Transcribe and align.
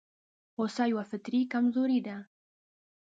غوسه 0.55 0.83
يوه 0.91 1.03
فطري 1.11 1.41
کمزوري 1.53 1.99
ده. 2.07 2.17